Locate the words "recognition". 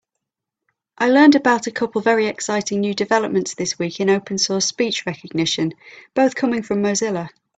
5.05-5.73